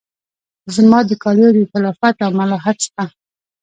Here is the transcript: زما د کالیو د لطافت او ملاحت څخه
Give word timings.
زما 0.75 0.99
د 1.09 1.11
کالیو 1.23 1.51
د 1.55 1.59
لطافت 1.83 2.15
او 2.25 2.31
ملاحت 2.39 2.77
څخه 2.85 3.05